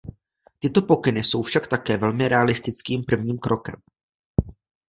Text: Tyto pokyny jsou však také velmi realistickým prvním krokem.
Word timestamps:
Tyto 0.59 0.81
pokyny 0.81 1.23
jsou 1.23 1.43
však 1.43 1.67
také 1.67 1.97
velmi 1.97 2.27
realistickým 2.27 3.03
prvním 3.03 3.37
krokem. 3.39 3.75